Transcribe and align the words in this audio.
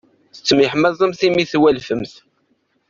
Tettemyeḥmaẓemt 0.35 1.21
imi 1.27 1.43
twalfemt. 1.51 2.13